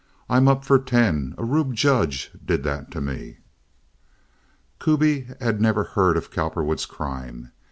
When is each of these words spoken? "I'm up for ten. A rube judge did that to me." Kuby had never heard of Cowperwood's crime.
"I'm 0.31 0.47
up 0.47 0.65
for 0.65 0.79
ten. 0.79 1.35
A 1.37 1.45
rube 1.45 1.75
judge 1.75 2.31
did 2.43 2.63
that 2.63 2.89
to 2.89 3.01
me." 3.01 3.37
Kuby 4.79 5.27
had 5.39 5.61
never 5.61 5.83
heard 5.83 6.17
of 6.17 6.31
Cowperwood's 6.31 6.87
crime. 6.87 7.51